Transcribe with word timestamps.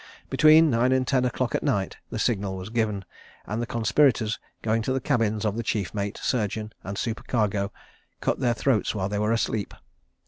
Between 0.31 0.71
nine 0.71 0.91
and 0.93 1.07
ten 1.07 1.25
o'clock 1.25 1.53
at 1.53 1.61
night, 1.61 1.97
the 2.09 2.17
signal 2.17 2.57
was 2.57 2.69
given, 2.71 3.05
and 3.45 3.61
the 3.61 3.67
conspirators 3.67 4.39
going 4.63 4.81
to 4.81 4.93
the 4.93 4.99
cabins 4.99 5.45
of 5.45 5.57
the 5.57 5.61
chief 5.61 5.93
mate, 5.93 6.19
surgeon, 6.23 6.73
and 6.83 6.97
supercargo, 6.97 7.71
cut 8.19 8.39
their 8.39 8.55
throats 8.55 8.95
while 8.95 9.09
they 9.09 9.19
were 9.19 9.31
asleep. 9.31 9.75